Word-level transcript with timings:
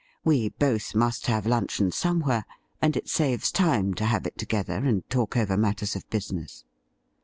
We 0.23 0.49
both 0.49 0.95
must 0.95 1.27
have 1.27 1.45
luncheon 1.45 1.91
somewhere, 1.91 2.45
and 2.81 2.97
it 2.97 3.07
saves 3.07 3.51
time 3.51 3.93
to 3.93 4.05
have 4.05 4.25
it 4.25 4.35
together 4.35 4.77
and 4.83 5.07
talk 5.11 5.37
over 5.37 5.55
matters 5.55 5.95
of 5.95 6.09
business.' 6.09 6.65